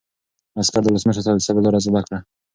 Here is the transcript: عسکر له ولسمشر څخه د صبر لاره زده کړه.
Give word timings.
عسکر 0.59 0.81
له 0.83 0.89
ولسمشر 0.91 1.21
څخه 1.25 1.37
د 1.37 1.45
صبر 1.47 1.61
لاره 1.63 1.79
زده 1.85 2.01
کړه. 2.05 2.17